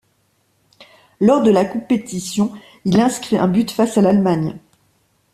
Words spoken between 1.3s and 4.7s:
de la compétition, il inscrit un but face à l'Allemagne.